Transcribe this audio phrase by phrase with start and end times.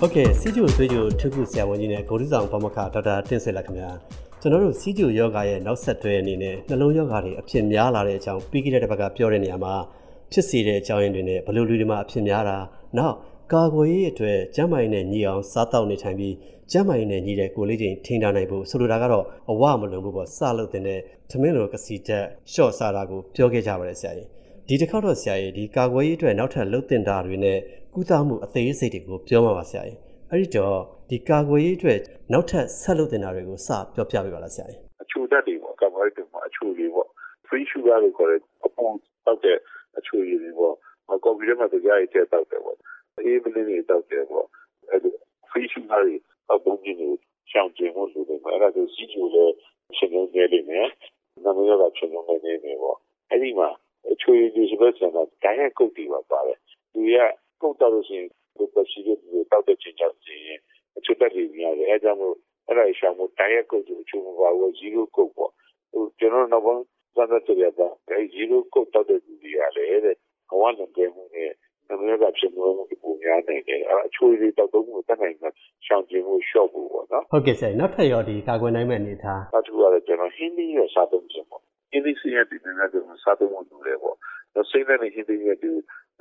[0.00, 3.90] ဟုတ်ကဲ့စီဂျိုသွေးဂျိုထုခုဆရာဝန်ကြီးနဲ့ဂိုလ်ဆောင်ပမခဒေါက်တာတင့်ဆွေလာခင်ဗျာ
[4.40, 9.74] ကျွန်တော်တို့စီဂျိုယောဂရဲ့နောက်ဆက်တွဲအနေနဲ့နှလုံးယောဂတွေအဖြစ်များလာတဲ့အကြောင်းပြီးခဲ့တဲ့တစ်ပတ်ကပြောတဲ့နေရာမှာ
[10.32, 12.58] ဖြစ်စေတဲ့အကြောင်းရင်းတွေနဲ့ဘယ်လိုလူတွေမှာအဖြစ်များတာ
[12.98, 13.14] နောက်
[13.52, 16.34] ကာကွယ်ရေးအတွက်ကျန်းမာရေးနဲ့ညီအောင်စားတောက်နေထိုင်ပြီး
[16.72, 20.82] ကျန်းမာရေးနဲ့ညီတဲ့ကိုယ်လေးချင်းထိန်းထားနိုင်ဖို့ဆိုလိုတာကတော့အဝမလုံးဘူးပေါ့စလုပ်တဲ့
[21.30, 24.28] သမင်းလိုကစီတက်ရှော့စားတာကိုပြောခဲ့ကြပါတယ်ဆရာကြီး
[24.68, 27.58] ဒီတစ်ခေါက်တော့ဆရာကြီးဒီကာကွယ်ရေးအတွက်နောက်ထပ်လှုပ်တင်တာတွေနဲ့
[27.96, 29.98] ကုသမှုအသေးစိတ်တွေကိုပြောမှာပါဆရာကြီး
[30.30, 30.78] အဲ့ဒီတော့
[31.10, 32.00] ဒီကာကွယ်ရေးအတွက်
[32.32, 37.08] နောက်ထပ်ဆက်လုပ်တင်တာတွေကိုစပြောပြပေးပါလားဆရာကြီးအချိုဓာတ်တွေပေါ့ကာဗွန်ဟိုက်တွေမှာအချိုတွေပေါ့
[37.46, 38.92] free sugar လို့ခေါ်တဲ့အပေါ်
[39.26, 39.58] တောက်တဲ့
[39.98, 40.74] အချိုရည်တွေပေါ့
[41.24, 42.76] ကော်ဖီထဲမှာတရားရည်ထည့်တောက်တယ်ပေါ့
[43.16, 44.46] အေးမလင်းတွေတောက်တယ်ပေါ့
[44.90, 45.10] အဲ့ဒီ
[45.50, 46.14] free sugar တွေ
[46.52, 47.08] အပုံကြီးတွေ
[47.50, 49.54] ရှောင်ကျင်ဖို့လိုတယ်ပေါ့အဲ့ဒါဆိုစီးကျိုလည်း
[49.96, 50.88] ရှင်လုံးနေလိမ့်မယ်
[51.44, 52.96] နာမည်ကရှင်လုံးနေနေမယ်ပေါ့
[53.30, 53.68] အဲ့ဒီမှာ
[54.12, 56.58] အချိုရည်တွေစပတ်စံတာဒိုင်းရကုတ်တွေပါပါတယ်
[56.92, 57.16] သူက
[57.80, 60.60] ကုတ်တော့လို့ရှိရင်ဒီပစီတွေတောက်တဲ့ချိန်ကြောင့်စီရင်
[60.96, 62.34] အချိုတက်တွေများတယ်အဲကြောင့်မို့
[62.66, 65.52] အဲ့ဒါရှောင်ဖို့ဒိုင်းရကုတ်တွေအချိုမပါဘူးဇီရိုကုတ်ပေါ့
[65.92, 70.16] ဟိုကျွန်တော်နောက်ပိုင်းစမ်းသပ်ကြရတာအဲဇီရိုကုတ်တောက်တဲ့လူတွေကလည်းတဲ့
[70.50, 71.50] ဘဝနဲ့ပြမှုနဲ့
[71.88, 75.50] နမရကဖြစ်လို့ပုံများနေတယ်အဲအချိုတွေတောက်တော့မှုတက်နိုင်မှာ
[75.86, 84.16] ရှောင်ကျင်မှုရှော့ဖို့ပေါ့နော်ဟုတ်ကဲ့ဆရာနောက်ထပ်ရောဒီကာကွယ်နိုင်မဲ့အနေထားနောက်တစ်ခုကတော့ကျွန်တော်ဟင်းသီးရဲ့စားသုံးခြင်းပေါ့ဟင်းသီးစီးရတဲ့နေရာတွေမှာစားသုံးမှုလုပ်တယ်ပေါ့
[84.54, 85.70] တော့စိတ်နဲ့ဟင်းသီးရဲ့ဒီ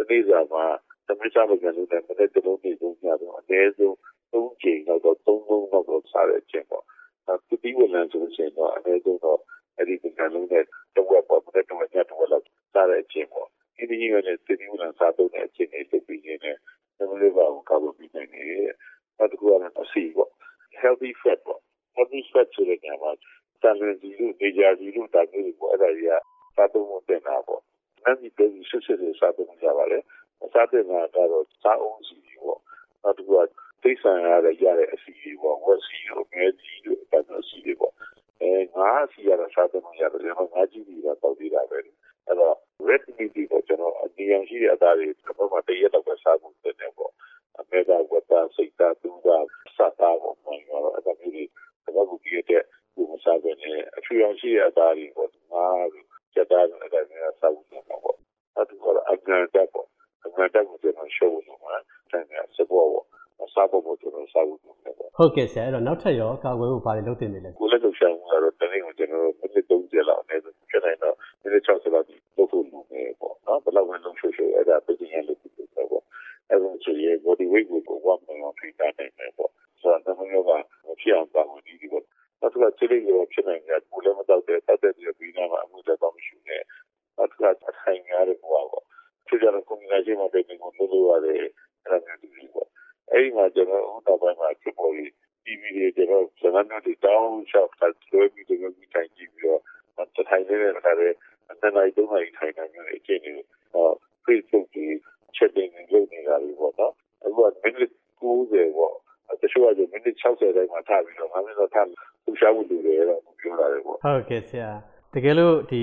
[0.09, 0.65] ဒီစာမှာ
[1.07, 3.93] သမီးစားလို့လည်းလည်းမတဲ့တုံးနေတုံးကြတော့အနည်းဆုံး
[4.33, 6.83] ၃ချိန်တော့၃လုံးတော့စားရခြင်းပေါ့
[7.27, 9.39] အဲဒီဒီဝင်လာဆိုရင်တော့အနည်းဆုံးတော့
[9.77, 10.63] အဲ့ဒီကံလုံးနဲ့
[10.95, 13.47] တဝက်ပေါ့မတဲ့တဝက်ညတဝက်လောက်စားရခြင်းပေါ့
[13.77, 16.59] ဒီဒီရဲ့ဒီဒီဝင်လာစားသုံးတဲ့အချိန်လေးလုပ်ပြီးရင်လည်း
[16.97, 18.73] သမီးလေးပါကိုကောက်လို့ပြီးနိုင်တယ်
[19.17, 20.31] နောက်တစ်ခုကတော့အစီပေါ့
[20.81, 21.61] healthy fat ပေါ့
[21.95, 23.11] healthy fat ဆိုတဲ့နေရာမှာ
[23.61, 26.13] တန်လွင်စီလို့နေကြစီလို့တာမျိုးတွေပေါ့အဲ့ဒါကြီးက
[26.55, 27.61] စားသုံးဖို့တင်တာပေါ့။
[28.03, 29.99] နောက်ဒီပြည်ဆွဆွဆွစားသုံးကြပါလေ။
[30.53, 32.59] စားတဲ့မှာကတော့စားအောင်စီပေါ့။
[33.03, 33.41] နောက်တစ်ခုက
[33.83, 37.93] သိဆန်ရတဲ့ရတဲ့အစီတွေပေါ့။ဝက်စီတို့မဲစီတို့တန်တော်စီတွေပေါ့။
[38.41, 41.79] အဲငါးစီရတာစားသုံးရတယ်။ငါးကြီးတွေကတောက်သေးတာပဲ။
[42.27, 42.55] အဲ့တော့
[42.87, 47.11] red meat တွေပေါ့ကျွန်တော်အနည်းအောင်ရှိတဲ့အသားတွေဘယ်မှာတရက်တော့ပဲစားဖို့တင်တယ်ပေါ့။
[47.59, 51.45] အမေကဝတ်သားစိတ်သားသူသားစတာပေါ့။မှန်တော့အဲ့ဒါမျိုးတွေ
[51.95, 52.63] တော့ဘူးကြည့်တဲ့
[52.95, 55.65] ဒီမစားဘဲနဲ့အချွေအောင်ရှိတဲ့အသားတွေပေါ့ငါ
[56.33, 58.17] စက်သားတွေအဲ့ဒါမျိုးစားဖို့တော့ပေါ့
[58.55, 59.87] အဲ့ဒါကအကန့်တက်ပေါ့
[60.25, 61.75] အကန့်တက်ကိုကျွန်တော်ရှုံးလို့မှာ
[62.11, 63.05] တိုင်းကစပေါ်ပေါ့
[63.53, 76.03] စားဖို့ပေါ့ကျွန်တော်စားဖို့တော့ပေါ့ဟုတ်ကဲ့ဆရာအဲ့တော့နောက်ထပ်ရောကာကွယ်ဖို့ဘာတွေလုပ်တင်နေလဲကိုလည်းလုပ်ရှာမှုကတော့တနေ့ကိုကျွန်တော်မိနစ်30လောက်နဲ့ဖြစ်နိုင်တော့မိနစ်60လောက်ဒီလုပ်ဖို့လုပ်နေပေါ့နော်ဘယ်လောက်ပဲလုပ်ရှုပ်ရှုပ်အဲ့ဒါပြည်ရင်လုပ်ပြီးတော့ပေါ့
[76.49, 80.51] အဲ့ဒါဆိုရင် body weight ကိုဝတ်မှန်အောင်ထိတာနိုင်မယ်ပေါ့ဆိုတော့တမန်တော်က
[80.87, 82.03] မဖြစ်အောင်ပါဝင်ဒီပေါ့
[82.39, 86.61] နောက်တစ်ခါချိလေးရောဖြစ်နိုင်တယ်ကိုလည်းမတော့တဲ့တောက်တဲ့ပြီးနာမှာအမှုလည်းတော့မရှိနဲ့
[87.17, 88.83] နောက်တစ်ခါအဆိုင်ရတဲ့ဘဝပေါ့
[89.27, 89.39] ဖြစ်
[90.05, 91.39] ကြတော့ combination မှာတဲ့ကိုလုပ်လို့ရတယ်
[91.85, 92.67] အဲ့ဒါမျိုးဒီပေါ့
[93.11, 95.09] အဲ့ဒီမှာကျွန်တော်ဟိုတော့ပိုင်းမှာဖြစ်ပေါ်ပြီး
[95.45, 99.59] TV တွေကျွန်တော်ဇာတ်မျိုးတွေတောင်းလျှောက်တာလွှဲပြီးတော့ဒီတိုင်းကြည့်ပြီးတော့
[100.15, 101.09] တထိုင်နေတဲ့အခါတွေ
[101.49, 103.33] အတန်းလိုက်တော့နိုင်ထိုင်နိုင်မျိုးအကျင့်တွေ
[103.73, 103.93] တော့
[104.25, 104.97] Facebook ကြီး
[105.35, 107.91] ချက်တင်နေလုပ်နေတာတွေပေါ့နော်အခုကမိနစ်
[108.21, 108.93] 90ပေါ့
[109.41, 111.87] တချို့ကမိနစ်60တိုင်းမှာထားပြီးတော့ငါမင်းတော့ထား
[112.23, 114.71] သူရှားဖို့လူတွေတော့ပြောလာတယ်ပေါ့ဟုတ်ကဲ့ဆရာ
[115.13, 115.81] တကယ်လို့ဒီ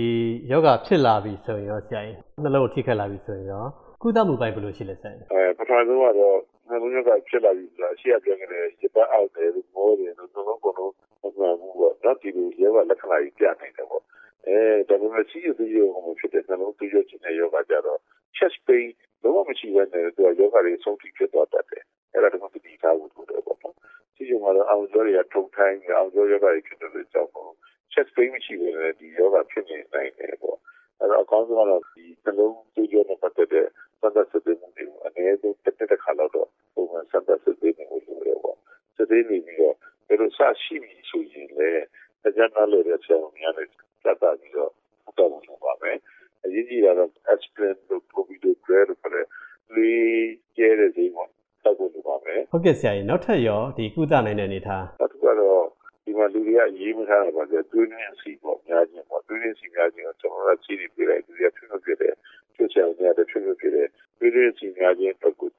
[0.50, 3.64] ယောဂဖြစ်လာပြီဆိုရင်ရောဆရာကြီးနှလုံးထိခတ်လာပြီဆိုရင်ရော
[4.04, 10.92] ကုသမှုပိုင်းဘယ်လိုရှိလဲဆရာကြီးအဲပထမဆုံးကတော့နှလုံးရောဂါဖြစ်လာပြီဆိုတာအရှိရပြောခဲ့တဲ့ရပတ်အောက်တယ်လို့မောတယ်လို့တော့ဘုံတော့
[11.22, 14.02] မမှန်ဘူးပေါ့နော်ဒီလိုရောဂါလက္ခဏာကြီးပြနိုင်တယ်ပေါ့
[14.46, 14.58] အဲ
[14.88, 17.98] ဒါပေမဲ့စီးရသေးရောဟိုဖြစ်တဲ့နှလုံးသွေးကြောခြင်းတဲ့ယောဂကြတော့
[18.36, 18.86] chest pain
[19.22, 23.76] လုံးဝမရှိဘဲနဲ့သူကယောဂတွေဆုံးထိဖြစ်သွားတတ်တယ်အဲ့ဒါတော့ဒီထားဖို့လိုတယ်ပေါ့နော်
[24.14, 27.50] စီးရုံကတော့အောင်ကျော်တွေကထုံထိုင်းအောင်ကျော်ယောဂတွေဖြစ်တဲ့ကြောင့်ပေါ့
[27.92, 30.58] chest pain မရှိဘဲနဲ့ဒီယောဂဖြစ်နေနိုင်တယ်ပေါ့
[30.98, 33.66] အဲ့တော့အကောင်းဆုံးကတော့ဒီနှလုံးသွေးကြောနဲ့ပတ်သက်တဲ့
[34.02, 38.56] စမ်းသပ်စစ်ဆေးမှုတွေကိုအနည်းဆုံးတစ်တစ်ခါလောက်တော့ပုံမှန်စမ်းသပ်စစ်ဆေးနေလို့ရတယ်ပေါ့
[38.96, 39.76] စစ်ဆေးနေပြီးတော့
[40.06, 41.84] ဘယ်လိုစရှိပြီဆိုရင်လည်း
[42.22, 44.70] တရားနာလို့ရတဲ့ဆရာများနဲ့စတာပြီးတော့
[45.18, 45.96] တော့လုပ်ပါမယ်
[46.44, 49.28] အရေးကြီးတာတော့ aspirin တို့ covid တို့ grad တို့လည်း
[49.74, 51.24] လေးကျဲတဲ့ဈေးမှာ
[51.64, 55.64] တောက်ဖို့လုပ်ပါမယ်ဟုတ်ကဲ့ဆရာကြီးနောက်ထပ်ရောဒီကုသနိုင်တဲ့အနေထားနောက်တစ်ခုကတော့
[56.04, 62.14] ဒီမှာလူတွေကအရေးမထားတာပါဆိုသွေးနှင်းစီပေါ့များခြင်းပေါ့သွေးနှင်းစီများခြင်းကိုကျွန်တော်တို့စီးပြီးပြလိုက်သူရဖြစ်လို့ဖြစ်တယ်
[62.62, 63.88] ဖြစ်ချင်တဲ့ဖြစ်လို့ဖြစ်တယ်
[64.18, 65.50] သွေးနှင်းစီများခြင်းတော့ကို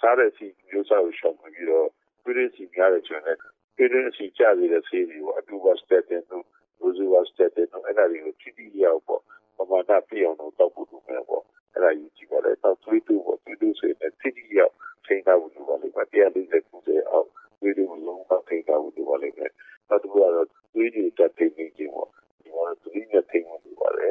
[0.00, 1.88] စားတဲ့စီမျိုးစားကိုရှောင်ပြီးတော့
[2.22, 3.38] သွေးနှင်းစီများတဲ့ကျွန်တော်
[3.76, 6.44] သွေးနှင်းစီကြရတဲ့ဆေးတွေကိုအတူပါစတက်တင်တို့
[6.80, 9.22] ရိုဇူဝါစတက်တင်တို့အဲ့ဒါတွေကိုထိတိရောက်ပေါ့
[9.56, 14.74] ပမာဏပြည့်အောင်တော့တောက်ဖို့လုပ်မယ်ပေါ့အဲ့ဒါယူကြည့်ပါလေတော့သွေးတူပေါ့သွေးတူဆိုရင်ထိတိရောက်
[15.06, 17.28] ချိန်ထားဖို့လုပ်ပါလိမ့်မယ်တရားလေးစက်ကူတဲ့အောက်
[17.60, 19.52] သွေးတူလုံးဝထိထားဖို့လုပ်ပါလိမ့်မယ်
[19.88, 22.08] နောက်တစ်ခုကတော့သွေးတွေတက်ထိနေခြင်းပေါ့
[22.40, 24.08] ဒီမှာသွေးနဲ့ထိမှုလုပ်ပါလေ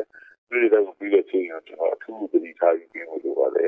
[0.49, 3.67] သွေးတွေကပြီးတဲ့ချိန်ကကျွန်တော်အထူး သတိထားပြီးပြင်ဖို့လုပ်ပါလေ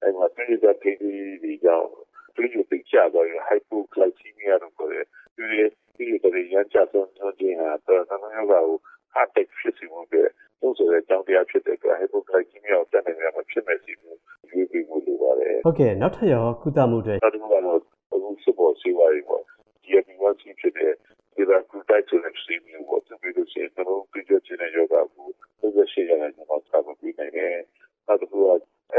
[0.00, 1.88] အဲ့မှာသွေးတွေထိပြီးဒီကြောင့်
[2.36, 5.04] တွေးကြသိချသွားရင် hypoglycemia လို့ခေါ်တယ်
[5.36, 5.64] သူတွေ
[5.96, 8.78] ဒီလိုတွေရမ်းကြဆုံးခြင်းဟာတော့နှလုံးရောဂါကို
[9.14, 10.22] heart attack ဖြစ်စေမှုပဲ
[10.60, 14.12] လို့ဆိုတဲ့အကြောင်းတရားဖြစ်တဲ့အတွက် hypoglycemia ကိုတက်နိုင်ရမှာဖြစ်မဲ့စီမှု
[14.50, 17.78] ရွေးပြီးမှုလိုပါတယ်ဟုတ်ကဲ့နောက်ထပ်ရောကုသမှုတွေနောက်တစ်ခုကတော့
[18.12, 19.42] အခုစပေါ်စီဝါရီပေါ့
[19.84, 20.92] GLP-1 ဖြစ်တဲ့
[21.34, 25.28] ဒီကကူတိုက်ဆိုတဲ့စီမျိုးပေါ့သူပြီးလို့ရှိရင်တော့ပြည့်ကျခြင်းရဲ့ယောဂကို
[25.60, 27.54] သူကရှိရတယ်ကျွန်တော်ဆက်ပြီးနိုင်တယ်
[28.06, 28.50] နောက်တစ်ခုက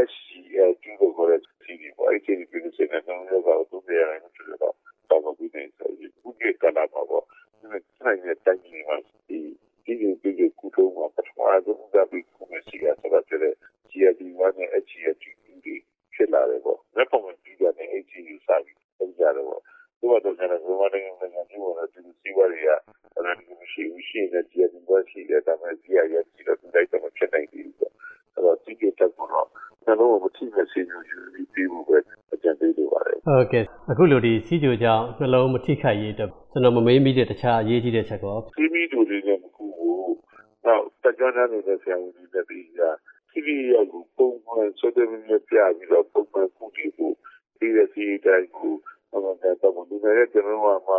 [0.10, 4.76] SGLT ကိုခေါ်တဲ့စီမျိုးပေါ့အဲ့ဒီပြီးလို့ရှိရင်တော့ယောဂကိုသူပြရတယ်ဆိုတော့
[5.10, 7.24] တော့ပြီးနေဆိုပြီးခုကကလာပါပေါ့
[7.60, 8.98] ဒီမဲ့ တိုင်းနဲ့တိုင်းနေမှာ
[9.28, 9.40] ဒီ
[9.86, 13.54] ဒီဒီဒီကုထုံးမှာပထမဆုံးကပြီးခုမရှိရဆိုတော့တဲ့
[13.90, 15.24] GLP-1 နဲ့ SGLT
[15.64, 15.76] ဒီ
[16.14, 19.62] ဖြစ်လာတယ်ပေါ့လက်ပေါ်မှာပြီးတယ်နဲ့ HGU စာပြီးပုံကြတယ်ပေါ့
[20.00, 27.94] ဒီမှာတော့ကျွန်တော်ဘဝတိုင်းနိုင်ငံကြီးပေါ်တော့ဒီစီဝါရီကအဲ့ဒါမရှိဘူးရှိနေကြတယ်ဘာရှိလဲဒါမှဒီရရစီတော့ဒီတိုင်းတော့ဖြစ်နိုင်ဘူးပေါ့
[28.34, 29.48] အဲ့တော့ဒီကိတက်ကတော့
[29.84, 31.98] ကျွန်တော်မတိမဲ့စီမျိုးယူပြီးပြီးဖို့ပဲ
[32.34, 40.14] အကြံပေးလိုပါတယ် ဟုတ် ကဲ့အခုလိုဒီစီးကြိုကြောင့်နှလုံးမထိခိုက်ရေးအတွက်ကျွန်တော်မမေးမိတဲ့တခြားအရေးကြီးတဲ့ချက်ကောစီမီတို့တွေနဲ့မကူဘူး
[40.66, 42.90] တော့တကြွနေတဲ့ဆရာဝန်တွေနဲ့ပြီးတာ
[43.32, 47.16] စီမီရောက်ကိုပုံမှန်ဆွတဲ့မျိုးပြပြီးတော့ပုံမှန်ကုတီဖို့
[47.60, 48.74] ဒီရစီတိုင်းကို
[49.14, 50.96] အမှန်တော့ဒီနေ့ကျွန်တော်ကမှ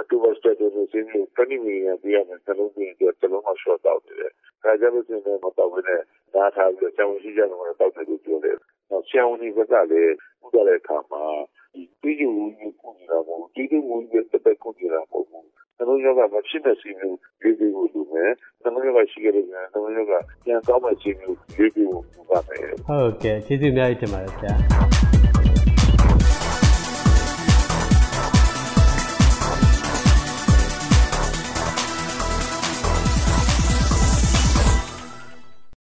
[0.00, 4.30] အတူပါစတဲ့လူစင်းကိုတနည်းနည်းပြရမယ်ကျွန်တော်တို့ကျွန်တော်မှ short တောက်တယ်။
[4.62, 6.00] ဒါကြောင့်လို့ဆိုရင်မတော့ဘဲနဲ့
[6.34, 8.56] ဒါထားပြီးတော့ကျောင်းရှိကြတော့တောက်တယ်လို့ပြောတယ်။
[8.90, 9.58] နောက်ဆရာဝန်တွေက
[9.92, 10.12] လည်း
[10.44, 12.28] ဥဒတဲ့အခါမှာဒီ ပြည်သူ
[12.58, 15.44] ကိုကုနေတာမဟုတ်ပြည်သူကိုတက်တက်ကုနေတာမဟုတ်ဘူး။
[15.76, 18.30] ကျွန်တော်ယောဂမဖြစ်တဲ့စီမျိုးရေးပြီးလို့လုပ်မယ်။
[18.60, 20.14] ကျွန်တော်ယောဂရှိခဲ့တဲ့ကျွန်တော်ယောဂ
[20.44, 25.41] ပြန်ကောင်းမဲ့စီမျိုးရေးပြီးလို့လုပ်ပါမယ်။ဟုတ်ကဲ့ကျေးဇူးအများကြီးတင်ပါတယ်ဆရာ